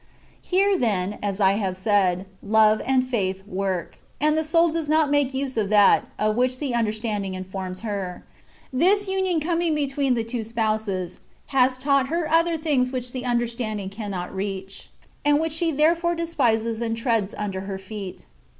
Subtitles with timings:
[0.41, 5.11] Here, then (as I have said), love and faith work, and the soul does not
[5.11, 8.25] make use of that, of which the understanding informs her.
[8.73, 11.21] This union coming between the two spouses,
[11.53, 14.89] has taught her other things which the understandingcannot reach,
[15.23, 18.25] and which she therefore despises and treads under her feet.